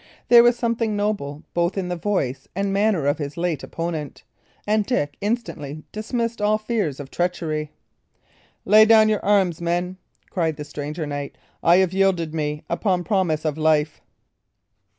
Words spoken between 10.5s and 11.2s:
the stranger